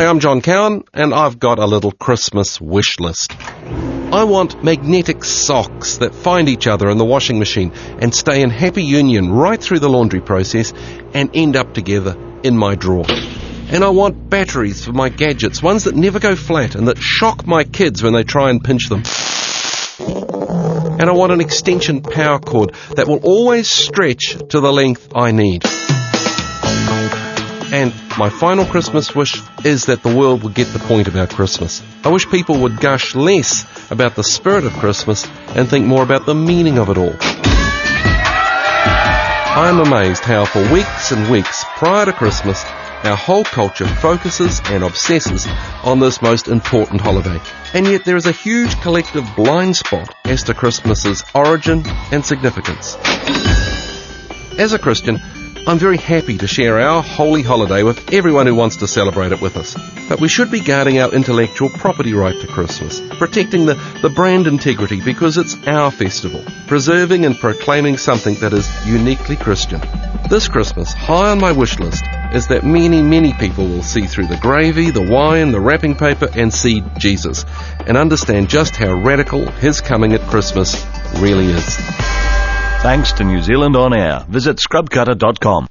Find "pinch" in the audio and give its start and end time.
18.64-18.88